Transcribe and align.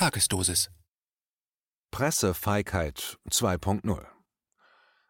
Tagesdosis. 0.00 0.70
Pressefeigheit 1.90 3.18
2.0 3.28 4.06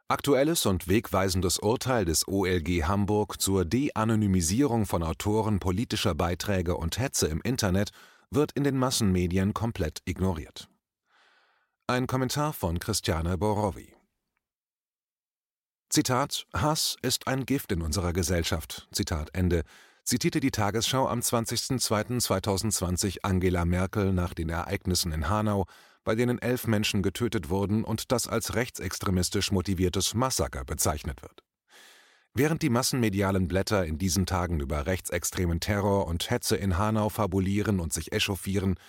Aktuelles 0.08 0.66
und 0.66 0.88
wegweisendes 0.88 1.60
Urteil 1.60 2.04
des 2.04 2.26
OLG 2.26 2.82
Hamburg 2.82 3.40
zur 3.40 3.64
De-Anonymisierung 3.64 4.86
von 4.86 5.04
Autoren 5.04 5.60
politischer 5.60 6.16
Beiträge 6.16 6.76
und 6.76 6.98
Hetze 6.98 7.28
im 7.28 7.40
Internet 7.42 7.92
wird 8.30 8.50
in 8.50 8.64
den 8.64 8.76
Massenmedien 8.76 9.54
komplett 9.54 10.02
ignoriert. 10.06 10.68
Ein 11.86 12.08
Kommentar 12.08 12.52
von 12.52 12.80
Christiane 12.80 13.38
Borowi. 13.38 13.94
Zitat: 15.88 16.48
Hass 16.52 16.96
ist 17.02 17.28
ein 17.28 17.46
Gift 17.46 17.70
in 17.70 17.82
unserer 17.82 18.12
Gesellschaft. 18.12 18.88
Zitat 18.90 19.30
Ende 19.34 19.62
zitierte 20.10 20.40
die 20.40 20.50
Tagesschau 20.50 21.06
am 21.06 21.20
20.02.2020 21.20 23.18
Angela 23.22 23.64
Merkel 23.64 24.12
nach 24.12 24.34
den 24.34 24.48
Ereignissen 24.48 25.12
in 25.12 25.28
Hanau, 25.28 25.66
bei 26.02 26.16
denen 26.16 26.42
elf 26.42 26.66
Menschen 26.66 27.04
getötet 27.04 27.48
wurden 27.48 27.84
und 27.84 28.10
das 28.10 28.26
als 28.26 28.56
rechtsextremistisch 28.56 29.52
motiviertes 29.52 30.14
Massaker 30.14 30.64
bezeichnet 30.64 31.22
wird. 31.22 31.44
Während 32.34 32.62
die 32.62 32.70
massenmedialen 32.70 33.46
Blätter 33.46 33.86
in 33.86 33.98
diesen 33.98 34.26
Tagen 34.26 34.58
über 34.58 34.86
rechtsextremen 34.86 35.60
Terror 35.60 36.08
und 36.08 36.28
Hetze 36.28 36.56
in 36.56 36.76
Hanau 36.76 37.08
fabulieren 37.08 37.78
und 37.78 37.92
sich 37.92 38.10
echauffieren, 38.10 38.80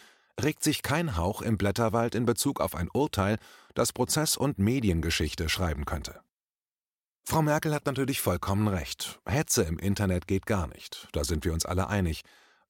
regt 0.41 0.63
sich 0.63 0.81
kein 0.81 1.17
Hauch 1.17 1.43
im 1.43 1.59
Blätterwald 1.59 2.15
in 2.15 2.25
Bezug 2.25 2.59
auf 2.59 2.73
ein 2.73 2.89
Urteil, 2.91 3.37
das 3.75 3.93
Prozess- 3.93 4.37
und 4.37 4.57
Mediengeschichte 4.57 5.49
schreiben 5.49 5.85
könnte. 5.85 6.21
Frau 7.23 7.41
Merkel 7.41 7.73
hat 7.73 7.85
natürlich 7.85 8.19
vollkommen 8.19 8.67
recht. 8.67 9.19
Hetze 9.25 9.63
im 9.63 9.79
Internet 9.79 10.27
geht 10.27 10.45
gar 10.45 10.67
nicht. 10.67 11.07
Da 11.13 11.23
sind 11.23 11.45
wir 11.45 11.53
uns 11.53 11.65
alle 11.65 11.87
einig. 11.87 12.21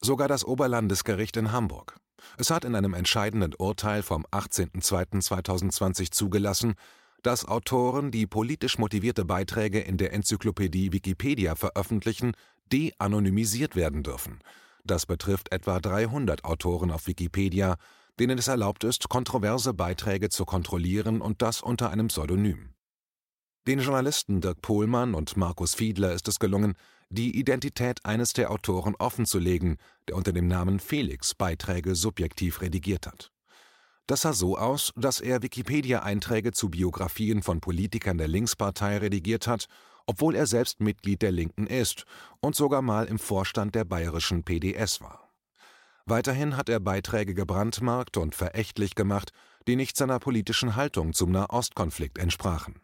Sogar 0.02 0.28
das 0.28 0.46
Oberlandesgericht 0.46 1.38
in 1.38 1.52
Hamburg. 1.52 1.96
Es 2.38 2.50
hat 2.52 2.66
in 2.66 2.76
einem 2.76 2.94
entscheidenden 2.94 3.56
Urteil 3.56 4.04
vom 4.04 4.26
18.02.2020 4.28 6.12
zugelassen, 6.12 6.76
dass 7.24 7.46
Autoren, 7.46 8.12
die 8.12 8.28
politisch 8.28 8.78
motivierte 8.78 9.26
Beiträge 9.26 9.80
in 9.80 9.98
der 9.98 10.14
Enzyklopädie 10.14 10.92
Wikipedia 10.92 11.56
veröffentlichen, 11.56 12.34
de-anonymisiert 12.72 13.76
werden 13.76 14.04
dürfen. 14.04 14.40
Das 14.84 15.06
betrifft 15.06 15.52
etwa 15.52 15.80
300 15.80 16.44
Autoren 16.44 16.92
auf 16.92 17.08
Wikipedia, 17.08 17.78
denen 18.20 18.38
es 18.40 18.48
erlaubt 18.48 18.84
ist, 18.84 19.10
kontroverse 19.10 19.74
Beiträge 19.74 20.30
zu 20.30 20.46
kontrollieren 20.46 21.22
und 21.22 21.42
das 21.42 21.62
unter 21.62 21.92
einem 21.92 22.08
Pseudonym. 22.08 22.74
Den 23.68 23.80
Journalisten 23.80 24.42
Dirk 24.42 24.64
Pohlmann 24.64 25.14
und 25.14 25.38
Markus 25.38 25.76
Fiedler 25.76 26.14
ist 26.14 26.28
es 26.28 26.40
gelungen, 26.40 26.74
die 27.12 27.38
Identität 27.38 28.04
eines 28.04 28.34
der 28.34 28.50
Autoren 28.50 28.96
offenzulegen, 28.96 29.78
der 30.08 30.16
unter 30.16 30.34
dem 30.34 30.48
Namen 30.48 30.80
Felix 30.80 31.36
Beiträge 31.36 31.94
subjektiv 31.94 32.62
redigiert 32.62 33.06
hat. 33.06 33.32
Das 34.08 34.22
sah 34.22 34.34
so 34.34 34.58
aus, 34.58 34.92
dass 34.96 35.20
er 35.20 35.44
Wikipedia-Einträge 35.44 36.54
zu 36.54 36.70
Biografien 36.70 37.44
von 37.44 37.62
Politikern 37.62 38.18
der 38.18 38.28
Linkspartei 38.28 38.98
redigiert 38.98 39.46
hat, 39.46 39.68
obwohl 40.08 40.36
er 40.36 40.48
selbst 40.48 40.80
Mitglied 40.82 41.22
der 41.22 41.32
Linken 41.32 41.68
ist 41.68 42.06
und 42.40 42.56
sogar 42.56 42.82
mal 42.82 43.06
im 43.06 43.20
Vorstand 43.20 43.76
der 43.76 43.86
bayerischen 43.86 44.44
PDS 44.44 45.02
war. 45.02 45.32
Weiterhin 46.08 46.58
hat 46.58 46.68
er 46.68 46.80
Beiträge 46.80 47.36
gebrandmarkt 47.36 48.18
und 48.18 48.34
verächtlich 48.34 48.96
gemacht, 48.96 49.32
die 49.68 49.76
nicht 49.76 49.98
seiner 49.98 50.18
politischen 50.18 50.76
Haltung 50.76 51.14
zum 51.14 51.30
Nahostkonflikt 51.30 52.18
entsprachen. 52.18 52.82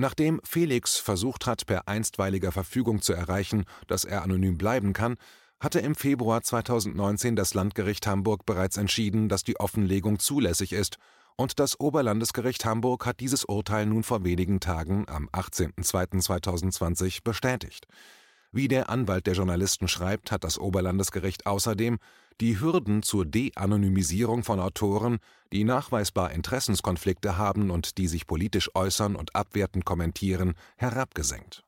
Nachdem 0.00 0.40
Felix 0.44 0.96
versucht 0.96 1.46
hat, 1.46 1.66
per 1.66 1.88
einstweiliger 1.88 2.52
Verfügung 2.52 3.02
zu 3.02 3.12
erreichen, 3.12 3.64
dass 3.88 4.04
er 4.04 4.22
anonym 4.22 4.56
bleiben 4.56 4.92
kann, 4.92 5.16
hatte 5.58 5.80
im 5.80 5.96
Februar 5.96 6.40
2019 6.40 7.34
das 7.34 7.52
Landgericht 7.52 8.06
Hamburg 8.06 8.46
bereits 8.46 8.76
entschieden, 8.76 9.28
dass 9.28 9.42
die 9.42 9.58
Offenlegung 9.58 10.20
zulässig 10.20 10.72
ist, 10.72 10.98
und 11.40 11.60
das 11.60 11.78
Oberlandesgericht 11.78 12.64
Hamburg 12.64 13.06
hat 13.06 13.20
dieses 13.20 13.44
Urteil 13.44 13.86
nun 13.86 14.02
vor 14.02 14.24
wenigen 14.24 14.58
Tagen 14.58 15.04
am 15.08 15.28
18.02.2020 15.28 17.22
bestätigt. 17.22 17.86
Wie 18.50 18.68
der 18.68 18.88
Anwalt 18.88 19.26
der 19.26 19.34
Journalisten 19.34 19.88
schreibt, 19.88 20.32
hat 20.32 20.42
das 20.44 20.58
Oberlandesgericht 20.58 21.46
außerdem 21.46 21.98
die 22.40 22.60
Hürden 22.60 23.02
zur 23.02 23.26
De-Anonymisierung 23.26 24.44
von 24.44 24.60
Autoren, 24.60 25.18
die 25.52 25.64
nachweisbar 25.64 26.30
Interessenskonflikte 26.30 27.36
haben 27.36 27.70
und 27.70 27.98
die 27.98 28.06
sich 28.06 28.26
politisch 28.26 28.70
äußern 28.74 29.16
und 29.16 29.34
abwertend 29.34 29.84
kommentieren, 29.84 30.54
herabgesenkt. 30.76 31.64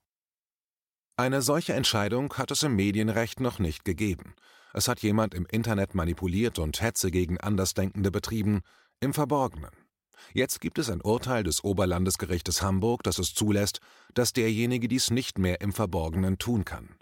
Eine 1.17 1.43
solche 1.43 1.75
Entscheidung 1.75 2.33
hat 2.35 2.51
es 2.51 2.63
im 2.63 2.77
Medienrecht 2.77 3.41
noch 3.41 3.59
nicht 3.59 3.85
gegeben. 3.85 4.35
Es 4.73 4.89
hat 4.89 5.01
jemand 5.01 5.35
im 5.35 5.45
Internet 5.47 5.95
manipuliert 5.95 6.59
und 6.59 6.81
Hetze 6.81 7.11
gegen 7.11 7.39
Andersdenkende 7.39 8.11
betrieben, 8.11 8.63
im 9.01 9.13
Verborgenen. 9.13 9.71
Jetzt 10.33 10.61
gibt 10.61 10.79
es 10.79 10.91
ein 10.91 11.01
Urteil 11.01 11.43
des 11.43 11.65
Oberlandesgerichtes 11.65 12.63
Hamburg, 12.63 13.03
das 13.03 13.19
es 13.19 13.35
zulässt, 13.35 13.81
dass 14.15 14.33
derjenige 14.33 14.89
dies 14.89 15.11
nicht 15.11 15.39
mehr 15.39 15.61
im 15.61 15.73
Verborgenen 15.73 16.39
tun 16.39 16.65
kann. 16.65 16.97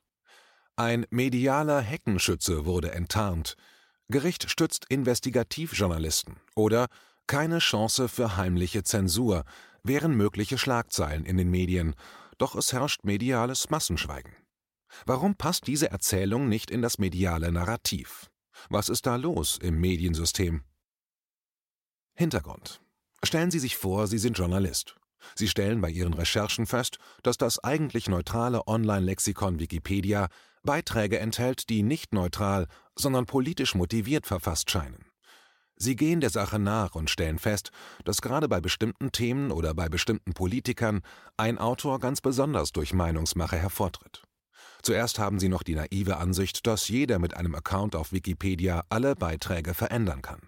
Ein 0.77 1.06
medialer 1.11 1.81
Heckenschütze 1.81 2.65
wurde 2.65 2.93
enttarnt. 2.93 3.56
Gericht 4.09 4.51
stützt 4.51 4.87
Investigativjournalisten 4.89 6.37
oder 6.55 6.87
keine 7.27 7.59
Chance 7.59 8.09
für 8.09 8.37
heimliche 8.37 8.83
Zensur 8.83 9.45
wären 9.83 10.17
mögliche 10.17 10.56
Schlagzeilen 10.56 11.25
in 11.25 11.37
den 11.37 11.50
Medien, 11.50 11.95
doch 12.39 12.55
es 12.55 12.73
herrscht 12.73 13.05
mediales 13.05 13.71
Massenschweigen. 13.71 14.35
Warum 15.05 15.35
passt 15.35 15.67
diese 15.67 15.91
Erzählung 15.91 16.49
nicht 16.49 16.71
in 16.71 16.81
das 16.81 16.99
mediale 16.99 17.53
Narrativ? 17.53 18.31
Was 18.71 18.89
ist 18.89 19.06
da 19.06 19.17
los 19.17 19.59
im 19.61 19.81
Mediensystem? 19.81 20.62
Hintergrund. 22.15 22.81
Stellen 23.25 23.51
Sie 23.51 23.59
sich 23.59 23.77
vor, 23.77 24.06
Sie 24.06 24.19
sind 24.19 24.39
Journalist. 24.39 24.97
Sie 25.34 25.49
stellen 25.49 25.81
bei 25.81 25.91
Ihren 25.91 26.15
Recherchen 26.15 26.67
fest, 26.67 26.99
dass 27.23 27.37
das 27.37 27.62
eigentlich 27.62 28.09
neutrale 28.09 28.67
Online-Lexikon 28.67 29.59
Wikipedia 29.59 30.29
Beiträge 30.62 31.19
enthält, 31.19 31.69
die 31.69 31.83
nicht 31.83 32.12
neutral, 32.12 32.67
sondern 32.97 33.27
politisch 33.27 33.75
motiviert 33.75 34.27
verfasst 34.27 34.71
scheinen. 34.71 35.05
Sie 35.77 35.95
gehen 35.95 36.21
der 36.21 36.31
Sache 36.31 36.59
nach 36.59 36.97
und 36.97 37.09
stellen 37.09 37.39
fest, 37.39 37.71
dass 38.05 38.21
gerade 38.21 38.49
bei 38.49 38.61
bestimmten 38.61 39.12
Themen 39.12 39.53
oder 39.53 39.75
bei 39.75 39.89
bestimmten 39.89 40.35
Politikern 40.35 41.03
ein 41.37 41.59
Autor 41.59 42.00
ganz 42.00 42.21
besonders 42.21 42.73
durch 42.73 42.93
Meinungsmache 42.93 43.56
hervortritt. 43.56 44.23
Zuerst 44.83 45.19
haben 45.19 45.39
Sie 45.39 45.49
noch 45.49 45.62
die 45.62 45.77
naive 45.77 46.17
Ansicht, 46.17 46.67
dass 46.67 46.89
jeder 46.89 47.19
mit 47.19 47.37
einem 47.37 47.55
Account 47.55 47.95
auf 47.95 48.12
Wikipedia 48.12 48.85
alle 48.89 49.15
Beiträge 49.15 49.75
verändern 49.75 50.23
kann. 50.23 50.41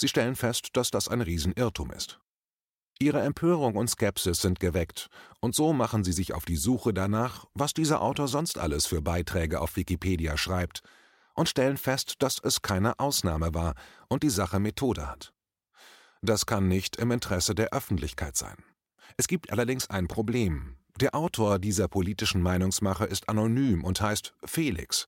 Sie 0.00 0.08
stellen 0.08 0.36
fest, 0.36 0.70
dass 0.74 0.90
das 0.90 1.08
ein 1.08 1.20
Riesenirrtum 1.20 1.90
ist. 1.90 2.20
Ihre 3.00 3.20
Empörung 3.20 3.76
und 3.76 3.88
Skepsis 3.88 4.40
sind 4.40 4.58
geweckt, 4.58 5.08
und 5.40 5.54
so 5.54 5.72
machen 5.72 6.02
sie 6.02 6.12
sich 6.12 6.34
auf 6.34 6.44
die 6.44 6.56
Suche 6.56 6.92
danach, 6.92 7.44
was 7.54 7.74
dieser 7.74 8.02
Autor 8.02 8.26
sonst 8.26 8.58
alles 8.58 8.86
für 8.86 9.02
Beiträge 9.02 9.60
auf 9.60 9.76
Wikipedia 9.76 10.36
schreibt, 10.36 10.82
und 11.34 11.48
stellen 11.48 11.76
fest, 11.76 12.14
dass 12.18 12.40
es 12.42 12.62
keine 12.62 12.98
Ausnahme 12.98 13.54
war 13.54 13.74
und 14.08 14.24
die 14.24 14.30
Sache 14.30 14.58
Methode 14.58 15.08
hat. 15.08 15.32
Das 16.22 16.46
kann 16.46 16.66
nicht 16.66 16.96
im 16.96 17.12
Interesse 17.12 17.54
der 17.54 17.72
Öffentlichkeit 17.72 18.36
sein. 18.36 18.56
Es 19.16 19.28
gibt 19.28 19.52
allerdings 19.52 19.88
ein 19.88 20.08
Problem. 20.08 20.76
Der 21.00 21.14
Autor 21.14 21.60
dieser 21.60 21.86
politischen 21.86 22.42
Meinungsmache 22.42 23.04
ist 23.04 23.28
anonym 23.28 23.84
und 23.84 24.00
heißt 24.00 24.34
Felix. 24.44 25.06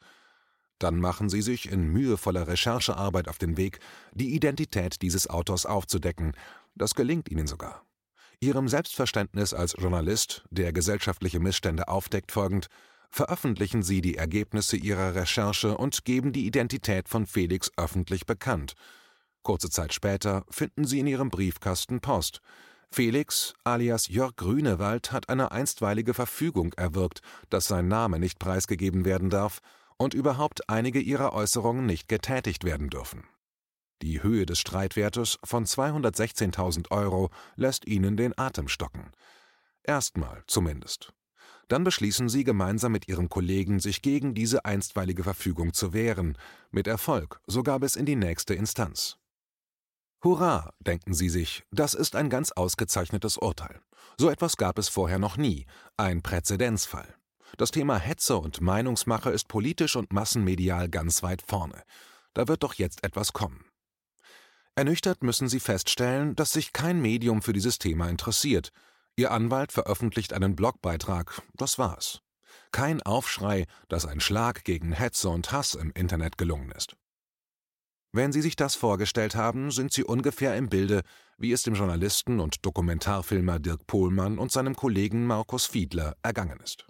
Dann 0.81 0.99
machen 0.99 1.29
Sie 1.29 1.43
sich 1.43 1.71
in 1.71 1.93
mühevoller 1.93 2.49
Recherchearbeit 2.49 3.29
auf 3.29 3.39
den 3.39 3.57
Weg, 3.59 3.79
die 4.13 4.35
Identität 4.35 5.03
dieses 5.03 5.29
Autors 5.29 5.67
aufzudecken, 5.67 6.33
das 6.75 6.95
gelingt 6.95 7.31
ihnen 7.31 7.47
sogar. 7.47 7.85
Ihrem 8.41 8.67
Selbstverständnis 8.67 9.53
als 9.53 9.77
Journalist, 9.79 10.43
der 10.51 10.73
gesellschaftliche 10.73 11.39
Missstände 11.39 11.89
aufdeckt, 11.89 12.33
folgend, 12.33 12.69
veröffentlichen 13.11 13.83
sie 13.83 14.01
die 14.01 14.17
Ergebnisse 14.17 14.79
ihrer 14.79 15.15
Recherche 15.15 15.77
und 15.77 16.07
geben 16.07 16.33
die 16.33 16.47
Identität 16.47 17.11
von 17.11 17.27
Felix 17.27 17.71
öffentlich 17.77 18.25
bekannt. 18.25 18.73
Kurze 19.43 19.69
Zeit 19.69 19.93
später 19.93 20.47
finden 20.49 20.87
sie 20.87 21.00
in 21.00 21.06
ihrem 21.06 21.29
Briefkasten 21.29 22.00
Post. 22.00 22.41
Felix, 22.91 23.53
alias 23.65 24.09
Jörg 24.09 24.35
Grünewald, 24.37 25.12
hat 25.12 25.29
eine 25.29 25.53
einstweilige 25.53 26.15
Verfügung 26.15 26.73
erwirkt, 26.75 27.21
dass 27.50 27.67
sein 27.67 27.88
Name 27.88 28.19
nicht 28.19 28.38
preisgegeben 28.38 29.05
werden 29.05 29.29
darf 29.29 29.61
und 30.00 30.14
überhaupt 30.14 30.70
einige 30.70 30.99
ihrer 30.99 31.35
Äußerungen 31.35 31.85
nicht 31.85 32.08
getätigt 32.08 32.64
werden 32.64 32.88
dürfen. 32.88 33.25
Die 34.00 34.23
Höhe 34.23 34.47
des 34.47 34.58
Streitwertes 34.58 35.38
von 35.44 35.67
216.000 35.67 36.91
Euro 36.91 37.29
lässt 37.56 37.87
ihnen 37.87 38.17
den 38.17 38.37
Atem 38.38 38.69
stocken. 38.69 39.12
Erstmal 39.82 40.43
zumindest. 40.47 41.12
Dann 41.69 41.85
beschließen 41.85 42.31
sie 42.31 42.44
gemeinsam 42.44 42.93
mit 42.93 43.08
ihrem 43.08 43.29
Kollegen, 43.29 43.79
sich 43.79 44.00
gegen 44.00 44.35
diese 44.35 44.64
einstweilige 44.64 45.23
Verfügung 45.23 45.75
zu 45.75 45.93
wehren, 45.93 46.38
mit 46.70 46.87
Erfolg, 46.87 47.43
sogar 47.47 47.79
bis 47.79 47.94
in 47.94 48.06
die 48.06 48.17
nächste 48.17 48.55
Instanz. 48.55 49.19
Hurra, 50.25 50.73
denken 50.81 51.12
sie 51.12 51.29
sich, 51.29 51.62
das 51.73 51.93
ist 51.93 52.17
ein 52.17 52.31
ganz 52.31 52.52
ausgezeichnetes 52.52 53.37
Urteil. 53.37 53.82
So 54.17 54.31
etwas 54.31 54.56
gab 54.56 54.79
es 54.79 54.88
vorher 54.88 55.19
noch 55.19 55.37
nie, 55.37 55.67
ein 55.99 56.23
Präzedenzfall. 56.23 57.19
Das 57.56 57.70
Thema 57.70 57.99
Hetze 57.99 58.37
und 58.37 58.61
Meinungsmache 58.61 59.31
ist 59.31 59.49
politisch 59.49 59.97
und 59.97 60.12
massenmedial 60.12 60.88
ganz 60.88 61.23
weit 61.23 61.43
vorne. 61.47 61.82
Da 62.35 62.49
wird 62.49 62.62
doch 62.62 62.75
jetzt 62.75 63.05
etwas 63.05 63.32
kommen. 63.32 63.64
Ernüchtert 64.75 65.23
müssen 65.23 65.49
sie 65.49 65.61
feststellen, 65.61 66.37
dass 66.37 66.52
sich 66.52 66.73
kein 66.73 67.00
Medium 67.02 67.43
für 67.43 67.52
dieses 67.52 67.79
Thema 67.79 68.08
interessiert. 68.08 68.70
Ihr 69.17 69.32
Anwalt 69.32 69.73
veröffentlicht 69.73 70.32
einen 70.32 70.56
Blogbeitrag, 70.56 71.43
das 71.55 71.79
war's. 71.79 72.20
Kein 72.73 73.02
Aufschrei, 73.02 73.67
dass 73.88 74.06
ein 74.06 74.20
Schlag 74.20 74.64
gegen 74.64 74.93
Hetze 74.93 75.29
und 75.29 75.52
Hass 75.52 75.75
im 75.75 75.91
Internet 75.91 76.38
gelungen 76.38 76.70
ist. 76.73 76.97
Wenn 78.12 78.32
Sie 78.32 78.43
sich 78.43 78.56
das 78.56 78.75
vorgestellt 78.75 79.37
haben, 79.37 79.70
sind 79.70 79.93
Sie 79.93 80.02
ungefähr 80.02 80.56
im 80.56 80.69
Bilde, 80.69 81.02
wie 81.38 81.52
es 81.52 81.62
dem 81.62 81.75
Journalisten 81.75 82.41
und 82.41 82.64
Dokumentarfilmer 82.67 83.61
Dirk 83.61 83.87
Pohlmann 83.87 84.38
und 84.38 84.50
seinem 84.50 84.75
Kollegen 84.75 85.26
Markus 85.26 85.67
Fiedler 85.67 86.17
ergangen 86.23 86.58
ist. 86.61 86.87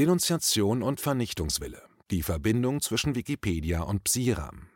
Denunziation 0.00 0.82
und 0.82 0.98
Vernichtungswille. 0.98 1.82
Die 2.10 2.22
Verbindung 2.22 2.80
zwischen 2.80 3.14
Wikipedia 3.14 3.82
und 3.82 4.02
Psiram. 4.02 4.70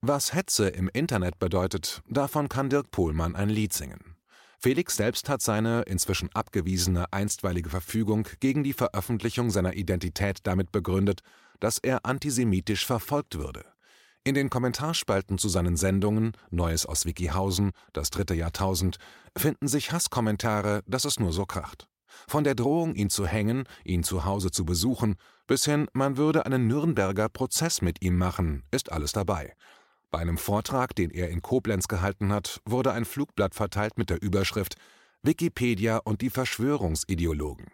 Was 0.00 0.34
Hetze 0.34 0.66
im 0.66 0.90
Internet 0.92 1.38
bedeutet, 1.38 2.02
davon 2.08 2.48
kann 2.48 2.68
Dirk 2.68 2.90
Pohlmann 2.90 3.36
ein 3.36 3.48
Lied 3.48 3.72
singen. 3.72 4.16
Felix 4.58 4.96
selbst 4.96 5.28
hat 5.28 5.40
seine 5.40 5.82
inzwischen 5.82 6.30
abgewiesene 6.34 7.12
einstweilige 7.12 7.70
Verfügung 7.70 8.26
gegen 8.40 8.64
die 8.64 8.72
Veröffentlichung 8.72 9.50
seiner 9.50 9.74
Identität 9.74 10.38
damit 10.42 10.72
begründet, 10.72 11.20
dass 11.60 11.78
er 11.78 12.04
antisemitisch 12.04 12.84
verfolgt 12.84 13.38
würde. 13.38 13.66
In 14.24 14.34
den 14.34 14.50
Kommentarspalten 14.50 15.38
zu 15.38 15.48
seinen 15.48 15.76
Sendungen 15.76 16.32
Neues 16.50 16.86
aus 16.86 17.06
Wikihausen, 17.06 17.70
das 17.92 18.10
dritte 18.10 18.34
Jahrtausend, 18.34 18.96
finden 19.38 19.68
sich 19.68 19.92
Hasskommentare, 19.92 20.82
dass 20.88 21.04
es 21.04 21.20
nur 21.20 21.32
so 21.32 21.46
kracht. 21.46 21.86
Von 22.28 22.44
der 22.44 22.54
Drohung, 22.54 22.94
ihn 22.94 23.10
zu 23.10 23.26
hängen, 23.26 23.64
ihn 23.84 24.02
zu 24.02 24.24
Hause 24.24 24.50
zu 24.50 24.64
besuchen, 24.64 25.16
bis 25.46 25.64
hin, 25.64 25.88
man 25.92 26.16
würde 26.16 26.46
einen 26.46 26.66
Nürnberger 26.66 27.28
Prozess 27.28 27.82
mit 27.82 28.02
ihm 28.02 28.18
machen, 28.18 28.62
ist 28.70 28.90
alles 28.90 29.12
dabei. 29.12 29.54
Bei 30.10 30.18
einem 30.18 30.38
Vortrag, 30.38 30.94
den 30.94 31.10
er 31.10 31.30
in 31.30 31.42
Koblenz 31.42 31.88
gehalten 31.88 32.32
hat, 32.32 32.60
wurde 32.64 32.92
ein 32.92 33.04
Flugblatt 33.04 33.54
verteilt 33.54 33.98
mit 33.98 34.10
der 34.10 34.22
Überschrift 34.22 34.76
Wikipedia 35.22 35.98
und 35.98 36.20
die 36.20 36.30
Verschwörungsideologen. 36.30 37.66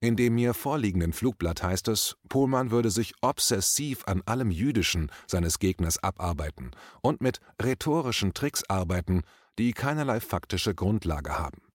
In 0.00 0.16
dem 0.16 0.36
mir 0.36 0.54
vorliegenden 0.54 1.12
Flugblatt 1.12 1.62
heißt 1.62 1.88
es, 1.88 2.16
Pohlmann 2.28 2.70
würde 2.70 2.90
sich 2.90 3.14
obsessiv 3.20 4.04
an 4.06 4.22
allem 4.26 4.50
Jüdischen 4.50 5.10
seines 5.26 5.58
Gegners 5.58 6.02
abarbeiten 6.02 6.70
und 7.02 7.20
mit 7.20 7.40
rhetorischen 7.60 8.32
Tricks 8.32 8.62
arbeiten, 8.68 9.22
die 9.58 9.72
keinerlei 9.72 10.20
faktische 10.20 10.74
Grundlage 10.74 11.38
haben. 11.38 11.67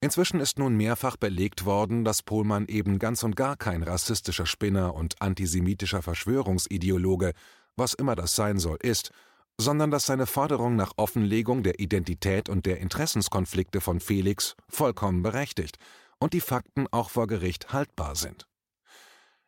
Inzwischen 0.00 0.40
ist 0.40 0.58
nun 0.58 0.76
mehrfach 0.76 1.16
belegt 1.16 1.64
worden, 1.64 2.04
dass 2.04 2.22
Pohlmann 2.22 2.66
eben 2.66 2.98
ganz 2.98 3.22
und 3.22 3.34
gar 3.34 3.56
kein 3.56 3.82
rassistischer 3.82 4.46
Spinner 4.46 4.94
und 4.94 5.20
antisemitischer 5.22 6.02
Verschwörungsideologe, 6.02 7.32
was 7.76 7.94
immer 7.94 8.14
das 8.14 8.36
sein 8.36 8.58
soll, 8.58 8.78
ist, 8.82 9.10
sondern 9.58 9.90
dass 9.90 10.06
seine 10.06 10.26
Forderung 10.26 10.76
nach 10.76 10.92
Offenlegung 10.96 11.62
der 11.62 11.80
Identität 11.80 12.48
und 12.50 12.66
der 12.66 12.78
Interessenskonflikte 12.80 13.80
von 13.80 14.00
Felix 14.00 14.54
vollkommen 14.68 15.22
berechtigt 15.22 15.78
und 16.18 16.34
die 16.34 16.40
Fakten 16.40 16.86
auch 16.90 17.08
vor 17.08 17.26
Gericht 17.26 17.72
haltbar 17.72 18.16
sind. 18.16 18.46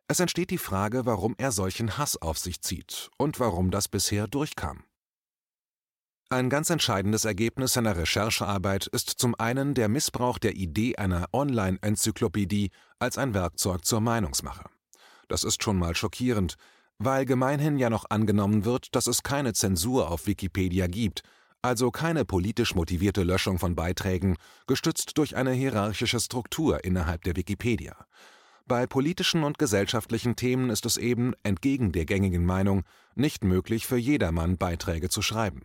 Es 0.09 0.21
entsteht 0.21 0.51
die 0.51 0.59
Frage, 0.59 1.05
warum 1.05 1.35
er 1.37 1.53
solchen 1.53 1.99
Hass 1.99 2.17
auf 2.17 2.39
sich 2.39 2.63
zieht 2.63 3.11
und 3.19 3.39
warum 3.41 3.71
das 3.71 3.89
bisher 3.89 4.27
durchkam. 4.27 4.85
Ein 6.31 6.51
ganz 6.51 6.69
entscheidendes 6.69 7.25
Ergebnis 7.25 7.73
seiner 7.73 7.97
Recherchearbeit 7.97 8.87
ist 8.89 9.09
zum 9.09 9.35
einen 9.39 9.73
der 9.73 9.89
Missbrauch 9.89 10.37
der 10.37 10.57
Idee 10.57 10.95
einer 10.97 11.27
Online-Enzyklopädie 11.33 12.71
als 12.99 13.17
ein 13.17 13.33
Werkzeug 13.33 13.87
zur 13.87 14.03
Meinungsmache. 14.03 14.65
Das 15.29 15.43
ist 15.43 15.63
schon 15.63 15.79
mal 15.79 15.95
schockierend, 15.95 16.57
weil 16.99 17.25
gemeinhin 17.25 17.79
ja 17.79 17.89
noch 17.89 18.11
angenommen 18.11 18.67
wird, 18.67 18.95
dass 18.95 19.07
es 19.07 19.23
keine 19.23 19.55
Zensur 19.55 20.11
auf 20.11 20.27
Wikipedia 20.27 20.87
gibt, 20.87 21.23
also 21.63 21.91
keine 21.91 22.27
politisch 22.27 22.75
motivierte 22.75 23.23
Löschung 23.23 23.59
von 23.59 23.75
Beiträgen, 23.75 24.37
gestützt 24.67 25.17
durch 25.17 25.35
eine 25.35 25.53
hierarchische 25.53 26.21
Struktur 26.21 26.85
innerhalb 26.85 27.25
der 27.25 27.37
Wikipedia. 27.37 27.97
Bei 28.67 28.87
politischen 28.87 29.45
und 29.45 29.59
gesellschaftlichen 29.59 30.37
Themen 30.37 30.69
ist 30.69 30.85
es 30.85 30.99
eben, 30.99 31.33
entgegen 31.43 31.91
der 31.93 32.05
gängigen 32.05 32.45
Meinung, 32.45 32.85
nicht 33.15 33.45
möglich 33.45 33.87
für 33.87 33.97
jedermann 33.97 34.59
Beiträge 34.59 35.09
zu 35.09 35.23
schreiben. 35.23 35.63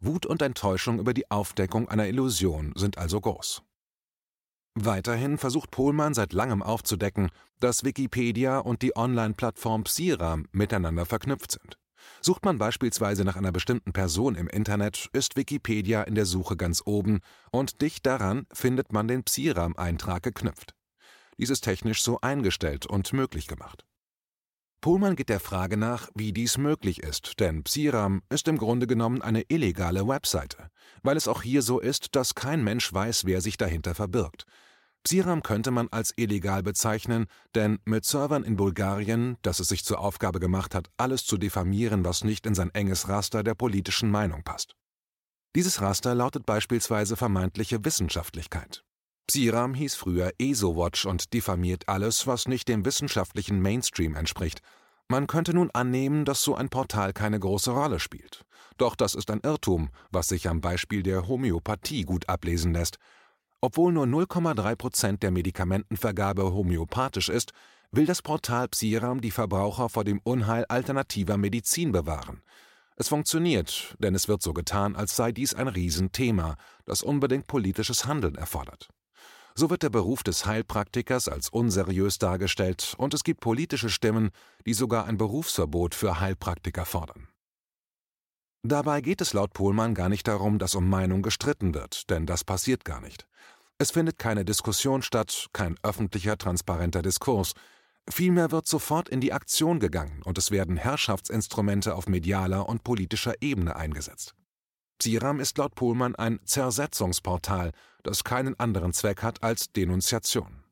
Wut 0.00 0.26
und 0.26 0.42
Enttäuschung 0.42 1.00
über 1.00 1.12
die 1.12 1.30
Aufdeckung 1.30 1.88
einer 1.88 2.06
Illusion 2.06 2.72
sind 2.76 2.98
also 2.98 3.20
groß. 3.20 3.62
Weiterhin 4.74 5.38
versucht 5.38 5.72
Pohlmann 5.72 6.14
seit 6.14 6.32
langem 6.32 6.62
aufzudecken, 6.62 7.30
dass 7.58 7.82
Wikipedia 7.82 8.58
und 8.58 8.82
die 8.82 8.96
Online-Plattform 8.96 9.84
Psiram 9.84 10.46
miteinander 10.52 11.04
verknüpft 11.04 11.50
sind. 11.50 11.78
Sucht 12.20 12.44
man 12.44 12.58
beispielsweise 12.58 13.24
nach 13.24 13.34
einer 13.34 13.50
bestimmten 13.50 13.92
Person 13.92 14.36
im 14.36 14.46
Internet, 14.46 15.08
ist 15.12 15.36
Wikipedia 15.36 16.02
in 16.02 16.14
der 16.14 16.26
Suche 16.26 16.56
ganz 16.56 16.80
oben 16.84 17.18
und 17.50 17.82
dicht 17.82 18.06
daran 18.06 18.46
findet 18.52 18.92
man 18.92 19.08
den 19.08 19.24
Psiram-Eintrag 19.24 20.22
geknüpft. 20.22 20.74
Dies 21.38 21.50
ist 21.50 21.62
technisch 21.62 22.02
so 22.02 22.20
eingestellt 22.20 22.86
und 22.86 23.12
möglich 23.12 23.48
gemacht. 23.48 23.87
Pohlmann 24.80 25.16
geht 25.16 25.28
der 25.28 25.40
Frage 25.40 25.76
nach, 25.76 26.08
wie 26.14 26.32
dies 26.32 26.56
möglich 26.56 27.02
ist, 27.02 27.40
denn 27.40 27.64
Psiram 27.64 28.22
ist 28.30 28.46
im 28.46 28.58
Grunde 28.58 28.86
genommen 28.86 29.22
eine 29.22 29.42
illegale 29.48 30.06
Webseite, 30.06 30.70
weil 31.02 31.16
es 31.16 31.26
auch 31.26 31.42
hier 31.42 31.62
so 31.62 31.80
ist, 31.80 32.14
dass 32.14 32.36
kein 32.36 32.62
Mensch 32.62 32.92
weiß, 32.92 33.24
wer 33.24 33.40
sich 33.40 33.56
dahinter 33.56 33.96
verbirgt. 33.96 34.44
Psiram 35.02 35.42
könnte 35.42 35.72
man 35.72 35.88
als 35.88 36.12
illegal 36.16 36.62
bezeichnen, 36.62 37.26
denn 37.56 37.78
mit 37.86 38.04
Servern 38.04 38.44
in 38.44 38.56
Bulgarien, 38.56 39.36
das 39.42 39.58
es 39.58 39.68
sich 39.68 39.84
zur 39.84 39.98
Aufgabe 39.98 40.38
gemacht 40.38 40.74
hat, 40.76 40.88
alles 40.96 41.24
zu 41.24 41.38
diffamieren, 41.38 42.04
was 42.04 42.22
nicht 42.22 42.46
in 42.46 42.54
sein 42.54 42.70
enges 42.72 43.08
Raster 43.08 43.42
der 43.42 43.54
politischen 43.54 44.10
Meinung 44.10 44.44
passt. 44.44 44.76
Dieses 45.56 45.80
Raster 45.80 46.14
lautet 46.14 46.46
beispielsweise 46.46 47.16
vermeintliche 47.16 47.84
Wissenschaftlichkeit. 47.84 48.84
Psiram 49.28 49.74
hieß 49.74 49.94
früher 49.94 50.32
ESO-Watch 50.38 51.04
und 51.04 51.34
diffamiert 51.34 51.86
alles, 51.86 52.26
was 52.26 52.48
nicht 52.48 52.66
dem 52.66 52.86
wissenschaftlichen 52.86 53.60
Mainstream 53.60 54.16
entspricht. 54.16 54.62
Man 55.06 55.26
könnte 55.26 55.52
nun 55.52 55.70
annehmen, 55.70 56.24
dass 56.24 56.40
so 56.40 56.54
ein 56.54 56.70
Portal 56.70 57.12
keine 57.12 57.38
große 57.38 57.70
Rolle 57.70 58.00
spielt. 58.00 58.46
Doch 58.78 58.96
das 58.96 59.14
ist 59.14 59.30
ein 59.30 59.40
Irrtum, 59.42 59.90
was 60.10 60.28
sich 60.28 60.48
am 60.48 60.62
Beispiel 60.62 61.02
der 61.02 61.28
Homöopathie 61.28 62.04
gut 62.04 62.26
ablesen 62.26 62.72
lässt. 62.72 62.96
Obwohl 63.60 63.92
nur 63.92 64.06
0,3 64.06 64.76
Prozent 64.76 65.22
der 65.22 65.30
Medikamentenvergabe 65.30 66.54
homöopathisch 66.54 67.28
ist, 67.28 67.52
will 67.90 68.06
das 68.06 68.22
Portal 68.22 68.68
Psiram 68.68 69.20
die 69.20 69.30
Verbraucher 69.30 69.90
vor 69.90 70.04
dem 70.04 70.22
Unheil 70.24 70.64
alternativer 70.66 71.36
Medizin 71.36 71.92
bewahren. 71.92 72.40
Es 72.96 73.08
funktioniert, 73.08 73.94
denn 73.98 74.14
es 74.14 74.26
wird 74.26 74.42
so 74.42 74.54
getan, 74.54 74.96
als 74.96 75.16
sei 75.16 75.32
dies 75.32 75.52
ein 75.52 75.68
Riesenthema, 75.68 76.56
das 76.86 77.02
unbedingt 77.02 77.46
politisches 77.46 78.06
Handeln 78.06 78.34
erfordert. 78.34 78.88
So 79.58 79.70
wird 79.70 79.82
der 79.82 79.90
Beruf 79.90 80.22
des 80.22 80.46
Heilpraktikers 80.46 81.26
als 81.26 81.48
unseriös 81.48 82.18
dargestellt 82.18 82.94
und 82.96 83.12
es 83.12 83.24
gibt 83.24 83.40
politische 83.40 83.90
Stimmen, 83.90 84.30
die 84.66 84.72
sogar 84.72 85.06
ein 85.06 85.18
Berufsverbot 85.18 85.96
für 85.96 86.20
Heilpraktiker 86.20 86.84
fordern. 86.84 87.26
Dabei 88.62 89.00
geht 89.00 89.20
es 89.20 89.32
laut 89.32 89.52
Pohlmann 89.54 89.96
gar 89.96 90.08
nicht 90.08 90.28
darum, 90.28 90.60
dass 90.60 90.76
um 90.76 90.88
Meinung 90.88 91.22
gestritten 91.22 91.74
wird, 91.74 92.08
denn 92.08 92.24
das 92.24 92.44
passiert 92.44 92.84
gar 92.84 93.00
nicht. 93.00 93.26
Es 93.78 93.90
findet 93.90 94.16
keine 94.16 94.44
Diskussion 94.44 95.02
statt, 95.02 95.48
kein 95.52 95.74
öffentlicher, 95.82 96.38
transparenter 96.38 97.02
Diskurs. 97.02 97.54
Vielmehr 98.08 98.52
wird 98.52 98.68
sofort 98.68 99.08
in 99.08 99.20
die 99.20 99.32
Aktion 99.32 99.80
gegangen 99.80 100.22
und 100.22 100.38
es 100.38 100.52
werden 100.52 100.76
Herrschaftsinstrumente 100.76 101.96
auf 101.96 102.06
medialer 102.06 102.68
und 102.68 102.84
politischer 102.84 103.34
Ebene 103.42 103.74
eingesetzt. 103.74 104.36
Psiram 104.98 105.38
ist 105.38 105.56
laut 105.58 105.74
Pohlmann 105.76 106.16
ein 106.16 106.40
Zersetzungsportal, 106.44 107.72
das 108.02 108.24
keinen 108.24 108.58
anderen 108.58 108.92
Zweck 108.92 109.22
hat 109.22 109.42
als 109.42 109.70
Denunziation. 109.72 110.64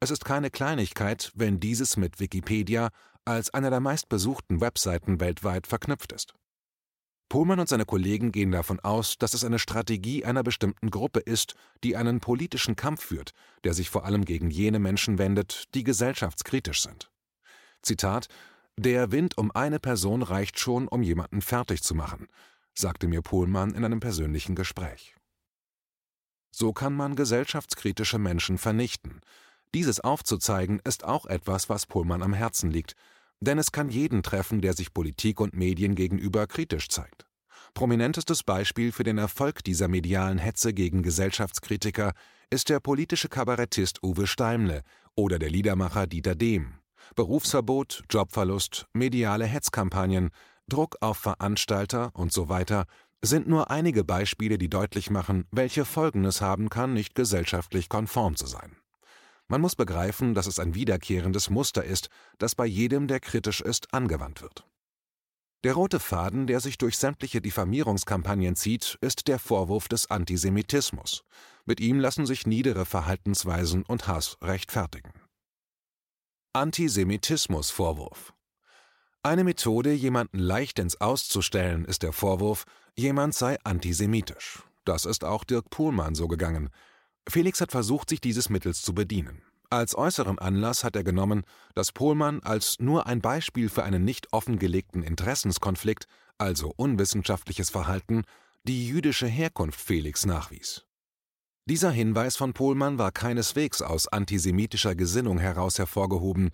Es 0.00 0.10
ist 0.10 0.24
keine 0.24 0.50
Kleinigkeit, 0.50 1.32
wenn 1.34 1.60
dieses 1.60 1.96
mit 1.96 2.20
Wikipedia 2.20 2.90
als 3.24 3.52
einer 3.52 3.70
der 3.70 3.80
meistbesuchten 3.80 4.60
Webseiten 4.60 5.18
weltweit 5.18 5.66
verknüpft 5.66 6.12
ist. 6.12 6.34
Pohlmann 7.28 7.58
und 7.58 7.68
seine 7.68 7.86
Kollegen 7.86 8.30
gehen 8.30 8.52
davon 8.52 8.78
aus, 8.80 9.16
dass 9.18 9.34
es 9.34 9.44
eine 9.44 9.58
Strategie 9.58 10.24
einer 10.24 10.42
bestimmten 10.42 10.90
Gruppe 10.90 11.20
ist, 11.20 11.54
die 11.82 11.96
einen 11.96 12.20
politischen 12.20 12.76
Kampf 12.76 13.02
führt, 13.02 13.32
der 13.64 13.74
sich 13.74 13.90
vor 13.90 14.04
allem 14.04 14.24
gegen 14.24 14.50
jene 14.50 14.78
Menschen 14.78 15.18
wendet, 15.18 15.64
die 15.74 15.82
gesellschaftskritisch 15.82 16.82
sind. 16.82 17.10
Zitat 17.82 18.28
Der 18.76 19.10
Wind 19.10 19.36
um 19.36 19.50
eine 19.50 19.80
Person 19.80 20.22
reicht 20.22 20.60
schon, 20.60 20.86
um 20.86 21.02
jemanden 21.02 21.40
fertig 21.40 21.82
zu 21.82 21.94
machen, 21.94 22.28
sagte 22.78 23.06
mir 23.06 23.22
Pohlmann 23.22 23.74
in 23.74 23.84
einem 23.84 24.00
persönlichen 24.00 24.54
Gespräch. 24.54 25.14
So 26.50 26.72
kann 26.72 26.94
man 26.94 27.16
gesellschaftskritische 27.16 28.18
Menschen 28.18 28.58
vernichten. 28.58 29.20
Dieses 29.74 30.00
aufzuzeigen 30.00 30.80
ist 30.84 31.04
auch 31.04 31.26
etwas, 31.26 31.68
was 31.68 31.86
Pohlmann 31.86 32.22
am 32.22 32.32
Herzen 32.32 32.70
liegt, 32.70 32.94
denn 33.40 33.58
es 33.58 33.72
kann 33.72 33.88
jeden 33.88 34.22
treffen, 34.22 34.60
der 34.60 34.72
sich 34.72 34.94
Politik 34.94 35.40
und 35.40 35.54
Medien 35.54 35.96
gegenüber 35.96 36.46
kritisch 36.46 36.88
zeigt. 36.88 37.26
Prominentestes 37.74 38.44
Beispiel 38.44 38.92
für 38.92 39.02
den 39.02 39.18
Erfolg 39.18 39.64
dieser 39.64 39.88
medialen 39.88 40.38
Hetze 40.38 40.72
gegen 40.72 41.02
Gesellschaftskritiker 41.02 42.12
ist 42.50 42.68
der 42.68 42.78
politische 42.78 43.28
Kabarettist 43.28 44.02
Uwe 44.04 44.28
Steimle 44.28 44.82
oder 45.16 45.40
der 45.40 45.50
Liedermacher 45.50 46.06
Dieter 46.06 46.36
Dehm. 46.36 46.74
Berufsverbot, 47.16 48.04
Jobverlust, 48.08 48.86
mediale 48.92 49.44
Hetzkampagnen, 49.44 50.30
Druck 50.68 50.96
auf 51.00 51.18
Veranstalter 51.18 52.10
und 52.14 52.32
so 52.32 52.48
weiter 52.48 52.86
sind 53.22 53.46
nur 53.46 53.70
einige 53.70 54.04
Beispiele, 54.04 54.58
die 54.58 54.68
deutlich 54.68 55.10
machen, 55.10 55.46
welche 55.50 55.84
Folgen 55.84 56.24
es 56.24 56.40
haben 56.40 56.68
kann, 56.68 56.92
nicht 56.92 57.14
gesellschaftlich 57.14 57.88
konform 57.88 58.36
zu 58.36 58.46
sein. 58.46 58.76
Man 59.46 59.60
muss 59.60 59.76
begreifen, 59.76 60.34
dass 60.34 60.46
es 60.46 60.58
ein 60.58 60.74
wiederkehrendes 60.74 61.50
Muster 61.50 61.84
ist, 61.84 62.08
das 62.38 62.54
bei 62.54 62.66
jedem, 62.66 63.08
der 63.08 63.20
kritisch 63.20 63.60
ist, 63.60 63.92
angewandt 63.92 64.42
wird. 64.42 64.66
Der 65.64 65.74
rote 65.74 66.00
Faden, 66.00 66.46
der 66.46 66.60
sich 66.60 66.76
durch 66.76 66.98
sämtliche 66.98 67.40
Diffamierungskampagnen 67.40 68.54
zieht, 68.54 68.98
ist 69.00 69.28
der 69.28 69.38
Vorwurf 69.38 69.88
des 69.88 70.10
Antisemitismus. 70.10 71.24
Mit 71.64 71.80
ihm 71.80 72.00
lassen 72.00 72.26
sich 72.26 72.46
niedere 72.46 72.84
Verhaltensweisen 72.84 73.82
und 73.84 74.06
Hass 74.06 74.36
rechtfertigen. 74.42 75.12
Antisemitismusvorwurf 76.52 78.33
Eine 79.26 79.42
Methode, 79.42 79.94
jemanden 79.94 80.38
leichtens 80.38 81.00
auszustellen, 81.00 81.86
ist 81.86 82.02
der 82.02 82.12
Vorwurf, 82.12 82.64
jemand 82.94 83.34
sei 83.34 83.56
antisemitisch. 83.64 84.62
Das 84.84 85.06
ist 85.06 85.24
auch 85.24 85.44
Dirk 85.44 85.70
Pohlmann 85.70 86.14
so 86.14 86.28
gegangen. 86.28 86.68
Felix 87.26 87.62
hat 87.62 87.70
versucht, 87.70 88.10
sich 88.10 88.20
dieses 88.20 88.50
Mittels 88.50 88.82
zu 88.82 88.94
bedienen. 88.94 89.40
Als 89.70 89.96
äußeren 89.96 90.38
Anlass 90.38 90.84
hat 90.84 90.94
er 90.94 91.04
genommen, 91.04 91.44
dass 91.74 91.90
Pohlmann 91.90 92.40
als 92.42 92.80
nur 92.80 93.06
ein 93.06 93.22
Beispiel 93.22 93.70
für 93.70 93.82
einen 93.82 94.04
nicht 94.04 94.30
offengelegten 94.34 95.02
Interessenskonflikt, 95.02 96.06
also 96.36 96.74
unwissenschaftliches 96.76 97.70
Verhalten, 97.70 98.24
die 98.64 98.86
jüdische 98.86 99.26
Herkunft 99.26 99.80
Felix 99.80 100.26
nachwies. 100.26 100.84
Dieser 101.64 101.90
Hinweis 101.90 102.36
von 102.36 102.52
Pohlmann 102.52 102.98
war 102.98 103.10
keineswegs 103.10 103.80
aus 103.80 104.06
antisemitischer 104.06 104.94
Gesinnung 104.94 105.38
heraus 105.38 105.78
hervorgehoben, 105.78 106.50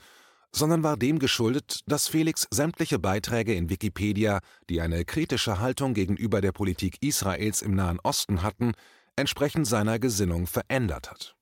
sondern 0.55 0.83
war 0.83 0.97
dem 0.97 1.19
geschuldet, 1.19 1.81
dass 1.87 2.09
Felix 2.09 2.47
sämtliche 2.51 2.99
Beiträge 2.99 3.55
in 3.55 3.71
Wikipedia, 3.71 4.41
die 4.69 4.81
eine 4.81 5.05
kritische 5.05 5.61
Haltung 5.61 5.95
gegenüber 5.95 6.41
der 6.41 6.53
Politik 6.53 6.97
Israels 7.01 7.63
im 7.63 7.75
Nahen 7.75 8.01
Osten 8.03 8.43
hatten, 8.43 8.73
entsprechend 9.17 9.67
seiner 9.67 9.99
Gesinnung 9.99 10.47
verändert 10.47 11.11
hat. 11.11 11.37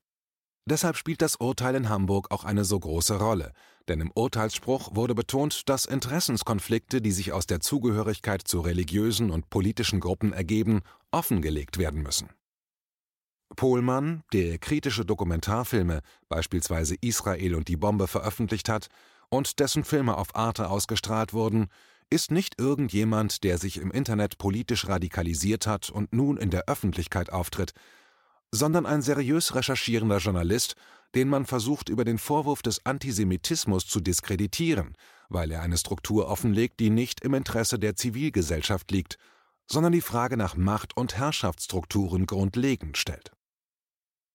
Deshalb 0.65 0.97
spielt 0.97 1.23
das 1.23 1.37
Urteil 1.37 1.73
in 1.73 1.89
Hamburg 1.89 2.29
auch 2.29 2.43
eine 2.43 2.63
so 2.63 2.79
große 2.79 3.17
Rolle, 3.17 3.53
denn 3.87 4.01
im 4.01 4.11
Urteilsspruch 4.13 4.95
wurde 4.95 5.15
betont, 5.15 5.67
dass 5.67 5.85
Interessenskonflikte, 5.85 7.01
die 7.01 7.11
sich 7.11 7.31
aus 7.33 7.47
der 7.47 7.59
Zugehörigkeit 7.59 8.43
zu 8.47 8.59
religiösen 8.61 9.31
und 9.31 9.49
politischen 9.49 9.99
Gruppen 9.99 10.31
ergeben, 10.31 10.81
offengelegt 11.09 11.79
werden 11.79 12.03
müssen. 12.03 12.29
Pohlmann, 13.55 14.23
der 14.33 14.57
kritische 14.57 15.05
Dokumentarfilme, 15.05 16.01
beispielsweise 16.27 16.95
Israel 17.01 17.55
und 17.55 17.67
die 17.67 17.77
Bombe, 17.77 18.07
veröffentlicht 18.07 18.69
hat 18.69 18.87
und 19.29 19.59
dessen 19.59 19.83
Filme 19.83 20.17
auf 20.17 20.35
Arte 20.35 20.69
ausgestrahlt 20.69 21.33
wurden, 21.33 21.67
ist 22.09 22.31
nicht 22.31 22.59
irgendjemand, 22.59 23.43
der 23.43 23.57
sich 23.57 23.77
im 23.77 23.91
Internet 23.91 24.37
politisch 24.37 24.87
radikalisiert 24.87 25.67
hat 25.67 25.89
und 25.89 26.13
nun 26.13 26.37
in 26.37 26.49
der 26.49 26.67
Öffentlichkeit 26.67 27.31
auftritt, 27.31 27.73
sondern 28.51 28.85
ein 28.85 29.01
seriös 29.01 29.53
recherchierender 29.53 30.17
Journalist, 30.17 30.75
den 31.15 31.29
man 31.29 31.45
versucht 31.45 31.89
über 31.89 32.05
den 32.05 32.17
Vorwurf 32.17 32.61
des 32.61 32.85
Antisemitismus 32.85 33.87
zu 33.87 33.99
diskreditieren, 33.99 34.95
weil 35.29 35.51
er 35.51 35.61
eine 35.61 35.77
Struktur 35.77 36.27
offenlegt, 36.27 36.79
die 36.79 36.89
nicht 36.89 37.21
im 37.21 37.33
Interesse 37.33 37.77
der 37.77 37.95
Zivilgesellschaft 37.95 38.89
liegt, 38.91 39.17
sondern 39.67 39.91
die 39.91 40.01
Frage 40.01 40.35
nach 40.35 40.55
Macht- 40.55 40.97
und 40.97 41.17
Herrschaftsstrukturen 41.17 42.25
grundlegend 42.25 42.97
stellt. 42.97 43.31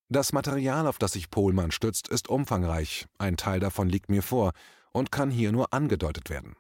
Das 0.09 0.33
Material, 0.33 0.87
auf 0.87 0.99
das 0.99 1.13
sich 1.13 1.31
Pohlmann 1.31 1.71
stützt, 1.71 2.09
ist 2.09 2.29
umfangreich, 2.29 3.07
ein 3.19 3.37
Teil 3.37 3.61
davon 3.61 3.89
liegt 3.89 4.11
mir 4.11 4.23
vor 4.23 4.53
und 4.93 5.11
kann 5.11 5.31
hier 5.31 5.51
nur 5.51 5.73
angedeutet 5.73 6.31
werden. 6.31 6.57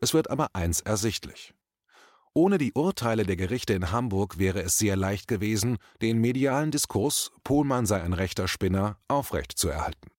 Es 0.00 0.14
wird 0.14 0.30
aber 0.30 0.54
eins 0.54 0.80
ersichtlich. 0.80 1.54
Ohne 2.34 2.58
die 2.58 2.72
Urteile 2.74 3.24
der 3.24 3.36
Gerichte 3.36 3.72
in 3.72 3.92
Hamburg 3.92 4.38
wäre 4.38 4.62
es 4.62 4.76
sehr 4.76 4.96
leicht 4.96 5.26
gewesen, 5.26 5.78
den 6.02 6.18
medialen 6.18 6.70
Diskurs, 6.70 7.32
Pohlmann 7.44 7.86
sei 7.86 8.02
ein 8.02 8.12
rechter 8.12 8.46
Spinner, 8.46 8.98
aufrechtzuerhalten. 9.08 10.10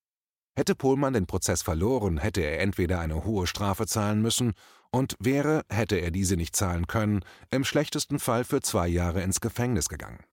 Hätte 0.56 0.74
Pohlmann 0.74 1.14
den 1.14 1.28
Prozess 1.28 1.62
verloren, 1.62 2.18
hätte 2.18 2.42
er 2.42 2.62
entweder 2.62 3.00
eine 3.00 3.24
hohe 3.24 3.46
Strafe 3.46 3.86
zahlen 3.86 4.22
müssen 4.24 4.54
und 4.90 5.16
wäre, 5.20 5.64
hätte 5.70 5.98
er 5.98 6.10
diese 6.10 6.38
nicht 6.38 6.56
zahlen 6.56 6.88
können, 6.88 7.24
im 7.52 7.64
schlechtesten 7.64 8.18
Fall 8.18 8.44
für 8.44 8.62
zwei 8.62 8.88
Jahre 8.88 9.22
ins 9.22 9.40
Gefängnis 9.40 9.88
gegangen. 9.88 10.24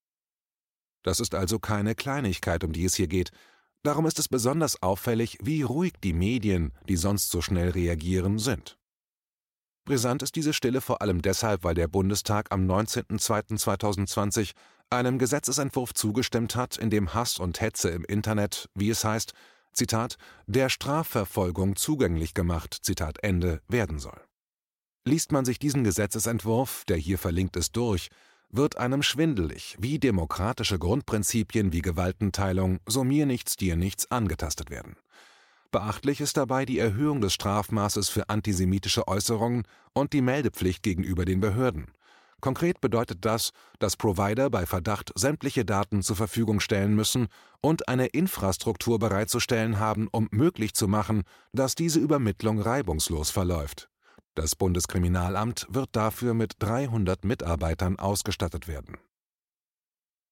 Das 1.04 1.20
ist 1.20 1.36
also 1.36 1.60
keine 1.60 1.94
Kleinigkeit, 1.94 2.64
um 2.64 2.72
die 2.72 2.84
es 2.84 2.96
hier 2.96 3.06
geht. 3.06 3.30
Darum 3.84 4.06
ist 4.06 4.18
es 4.18 4.26
besonders 4.28 4.82
auffällig, 4.82 5.38
wie 5.42 5.62
ruhig 5.62 5.92
die 6.02 6.14
Medien, 6.14 6.72
die 6.88 6.96
sonst 6.96 7.30
so 7.30 7.40
schnell 7.42 7.70
reagieren, 7.70 8.38
sind. 8.38 8.78
Brisant 9.84 10.22
ist 10.22 10.34
diese 10.34 10.54
Stille 10.54 10.80
vor 10.80 11.02
allem 11.02 11.20
deshalb, 11.20 11.62
weil 11.62 11.74
der 11.74 11.88
Bundestag 11.88 12.50
am 12.50 12.66
19.02.2020 12.66 14.52
einem 14.88 15.18
Gesetzesentwurf 15.18 15.92
zugestimmt 15.92 16.56
hat, 16.56 16.78
in 16.78 16.88
dem 16.88 17.12
Hass 17.12 17.38
und 17.38 17.60
Hetze 17.60 17.90
im 17.90 18.04
Internet, 18.04 18.70
wie 18.74 18.88
es 18.88 19.04
heißt, 19.04 19.34
Zitat, 19.72 20.16
der 20.46 20.70
Strafverfolgung 20.70 21.76
zugänglich 21.76 22.32
gemacht, 22.32 22.78
Zitat 22.82 23.22
Ende, 23.22 23.60
werden 23.68 23.98
soll. 23.98 24.20
Liest 25.04 25.32
man 25.32 25.44
sich 25.44 25.58
diesen 25.58 25.84
Gesetzesentwurf, 25.84 26.84
der 26.88 26.96
hier 26.96 27.18
verlinkt 27.18 27.56
ist, 27.56 27.76
durch, 27.76 28.08
wird 28.56 28.78
einem 28.78 29.02
schwindelig, 29.02 29.76
wie 29.78 29.98
demokratische 29.98 30.78
Grundprinzipien 30.78 31.72
wie 31.72 31.82
Gewaltenteilung, 31.82 32.78
so 32.86 33.04
mir 33.04 33.26
nichts, 33.26 33.56
dir 33.56 33.76
nichts 33.76 34.10
angetastet 34.10 34.70
werden. 34.70 34.96
Beachtlich 35.70 36.20
ist 36.20 36.36
dabei 36.36 36.64
die 36.64 36.78
Erhöhung 36.78 37.20
des 37.20 37.34
Strafmaßes 37.34 38.08
für 38.08 38.28
antisemitische 38.28 39.08
Äußerungen 39.08 39.64
und 39.92 40.12
die 40.12 40.22
Meldepflicht 40.22 40.84
gegenüber 40.84 41.24
den 41.24 41.40
Behörden. 41.40 41.86
Konkret 42.40 42.80
bedeutet 42.80 43.24
das, 43.24 43.50
dass 43.78 43.96
Provider 43.96 44.50
bei 44.50 44.66
Verdacht 44.66 45.12
sämtliche 45.16 45.64
Daten 45.64 46.02
zur 46.02 46.14
Verfügung 46.14 46.60
stellen 46.60 46.94
müssen 46.94 47.28
und 47.60 47.88
eine 47.88 48.06
Infrastruktur 48.06 48.98
bereitzustellen 48.98 49.80
haben, 49.80 50.08
um 50.12 50.28
möglich 50.30 50.74
zu 50.74 50.86
machen, 50.86 51.22
dass 51.52 51.74
diese 51.74 52.00
Übermittlung 52.00 52.60
reibungslos 52.60 53.30
verläuft. 53.30 53.88
Das 54.34 54.56
Bundeskriminalamt 54.56 55.66
wird 55.70 55.90
dafür 55.92 56.34
mit 56.34 56.54
300 56.58 57.24
Mitarbeitern 57.24 57.98
ausgestattet 57.98 58.66
werden. 58.66 58.98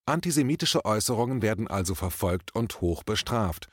Antisemitische 0.07 0.85
Äußerungen 0.85 1.43
werden 1.43 1.69
also 1.69 1.95
verfolgt 1.95 2.55
und 2.55 2.81
hoch 2.81 3.05
bestraft, 3.05 3.69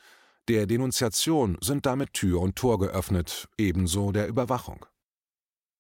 der 0.48 0.65
Denunziation 0.65 1.57
sind 1.62 1.86
damit 1.86 2.13
Tür 2.13 2.41
und 2.41 2.55
Tor 2.55 2.79
geöffnet, 2.79 3.48
ebenso 3.59 4.12
der 4.12 4.27
Überwachung. 4.27 4.86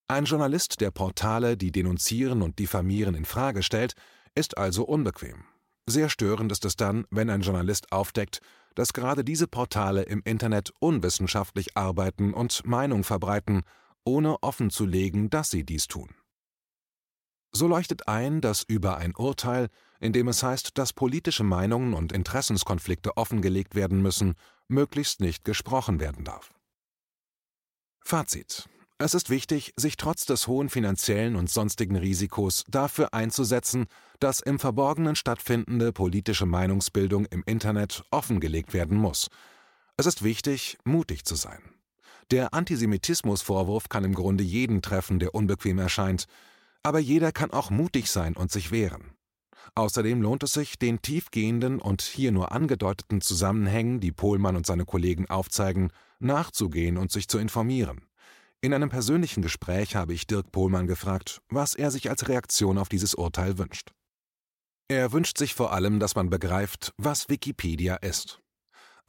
Ein 0.07 0.25
Journalist, 0.25 0.79
der 0.79 0.91
Portale, 0.91 1.57
die 1.57 1.71
denunzieren 1.71 2.43
und 2.43 2.59
diffamieren, 2.59 3.15
in 3.15 3.25
Frage 3.25 3.63
stellt, 3.63 3.93
ist 4.35 4.57
also 4.57 4.83
unbequem. 4.83 5.43
Sehr 5.87 6.09
störend 6.09 6.51
ist 6.51 6.65
es 6.65 6.75
dann, 6.75 7.05
wenn 7.09 7.31
ein 7.31 7.41
Journalist 7.41 7.91
aufdeckt, 7.91 8.41
dass 8.75 8.93
gerade 8.93 9.23
diese 9.23 9.47
Portale 9.47 10.03
im 10.03 10.21
Internet 10.23 10.71
unwissenschaftlich 10.79 11.75
arbeiten 11.75 12.33
und 12.33 12.65
Meinung 12.65 13.03
verbreiten, 13.03 13.63
ohne 14.05 14.41
offenzulegen, 14.43 15.29
dass 15.29 15.49
sie 15.49 15.63
dies 15.63 15.87
tun. 15.87 16.09
So 17.51 17.67
leuchtet 17.67 18.07
ein, 18.07 18.41
dass 18.41 18.63
über 18.63 18.97
ein 18.97 19.15
Urteil, 19.15 19.69
in 19.99 20.13
dem 20.13 20.27
es 20.27 20.43
heißt, 20.43 20.77
dass 20.77 20.93
politische 20.93 21.43
Meinungen 21.43 21.93
und 21.93 22.11
Interessenskonflikte 22.11 23.17
offengelegt 23.17 23.75
werden 23.75 24.01
müssen, 24.01 24.35
möglichst 24.67 25.19
nicht 25.19 25.43
gesprochen 25.43 25.99
werden 25.99 26.23
darf. 26.23 26.53
Fazit. 28.01 28.69
Es 29.01 29.13
ist 29.13 29.29
wichtig, 29.29 29.73
sich 29.77 29.95
trotz 29.95 30.25
des 30.25 30.47
hohen 30.47 30.67
finanziellen 30.67 31.37
und 31.37 31.49
sonstigen 31.49 31.95
Risikos 31.95 32.65
dafür 32.67 33.13
einzusetzen, 33.13 33.87
dass 34.19 34.41
im 34.41 34.59
Verborgenen 34.59 35.15
stattfindende 35.15 35.93
politische 35.93 36.45
Meinungsbildung 36.45 37.25
im 37.27 37.43
Internet 37.45 38.03
offengelegt 38.11 38.73
werden 38.73 38.97
muss. 38.97 39.29
Es 39.95 40.05
ist 40.05 40.21
wichtig, 40.21 40.77
mutig 40.83 41.23
zu 41.23 41.35
sein. 41.35 41.61
Der 42.31 42.53
Antisemitismusvorwurf 42.53 43.89
kann 43.89 44.03
im 44.03 44.13
Grunde 44.13 44.43
jeden 44.43 44.81
treffen, 44.81 45.19
der 45.19 45.33
unbequem 45.33 45.79
erscheint, 45.79 46.25
aber 46.83 46.99
jeder 46.99 47.31
kann 47.31 47.51
auch 47.51 47.71
mutig 47.71 48.11
sein 48.11 48.35
und 48.35 48.51
sich 48.51 48.71
wehren. 48.71 49.13
Außerdem 49.75 50.21
lohnt 50.21 50.43
es 50.43 50.53
sich, 50.53 50.79
den 50.79 51.01
tiefgehenden 51.01 51.79
und 51.79 52.01
hier 52.01 52.31
nur 52.31 52.51
angedeuteten 52.51 53.21
Zusammenhängen, 53.21 53.99
die 53.99 54.11
Pohlmann 54.11 54.55
und 54.55 54.65
seine 54.65 54.85
Kollegen 54.85 55.29
aufzeigen, 55.29 55.91
nachzugehen 56.19 56.97
und 56.97 57.11
sich 57.11 57.27
zu 57.27 57.37
informieren. 57.37 58.05
In 58.61 58.73
einem 58.73 58.89
persönlichen 58.89 59.41
Gespräch 59.41 59.95
habe 59.95 60.13
ich 60.13 60.27
Dirk 60.27 60.51
Pohlmann 60.51 60.87
gefragt, 60.87 61.41
was 61.49 61.75
er 61.75 61.91
sich 61.91 62.09
als 62.09 62.27
Reaktion 62.27 62.77
auf 62.77 62.89
dieses 62.89 63.13
Urteil 63.13 63.57
wünscht. 63.57 63.93
Er 64.89 65.11
wünscht 65.11 65.37
sich 65.37 65.53
vor 65.53 65.71
allem, 65.71 65.99
dass 65.99 66.15
man 66.15 66.29
begreift, 66.29 66.93
was 66.97 67.29
Wikipedia 67.29 67.95
ist. 67.95 68.41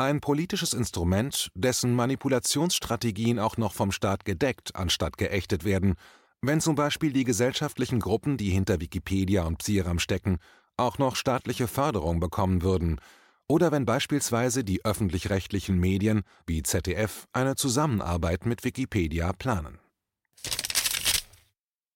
Ein 0.00 0.22
politisches 0.22 0.72
Instrument, 0.72 1.50
dessen 1.54 1.94
Manipulationsstrategien 1.94 3.38
auch 3.38 3.58
noch 3.58 3.74
vom 3.74 3.92
Staat 3.92 4.24
gedeckt 4.24 4.74
anstatt 4.74 5.18
geächtet 5.18 5.66
werden, 5.66 5.96
wenn 6.40 6.62
zum 6.62 6.74
Beispiel 6.74 7.12
die 7.12 7.24
gesellschaftlichen 7.24 8.00
Gruppen, 8.00 8.38
die 8.38 8.48
hinter 8.48 8.80
Wikipedia 8.80 9.44
und 9.44 9.58
Psiram 9.58 9.98
stecken, 9.98 10.38
auch 10.78 10.96
noch 10.96 11.16
staatliche 11.16 11.68
Förderung 11.68 12.18
bekommen 12.18 12.62
würden, 12.62 12.98
oder 13.46 13.72
wenn 13.72 13.84
beispielsweise 13.84 14.64
die 14.64 14.82
öffentlich-rechtlichen 14.86 15.78
Medien 15.78 16.22
wie 16.46 16.62
ZDF 16.62 17.26
eine 17.34 17.54
Zusammenarbeit 17.56 18.46
mit 18.46 18.64
Wikipedia 18.64 19.34
planen 19.34 19.79